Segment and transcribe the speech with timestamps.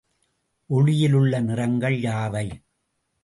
[0.69, 2.47] ஒளியிலுள்ள நிறங்கள் யாவை?